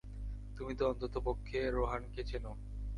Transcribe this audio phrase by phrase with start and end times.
[0.57, 2.51] তুমি তো অন্ততপক্ষে রোহানকে চেনো।